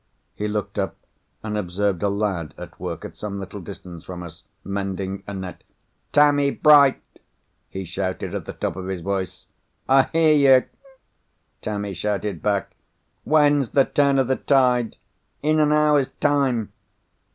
[0.33, 0.97] He looked up,
[1.43, 5.63] and observed a lad at work, at some little distance from us, mending a net.
[6.11, 6.99] "Tammie Bright!"
[7.69, 9.45] he shouted at the top of his voice.
[9.87, 10.65] "I hear you!"
[11.61, 12.71] Tammie shouted back.
[13.25, 14.97] "When's the turn of the tide?"
[15.43, 16.73] "In an hour's time."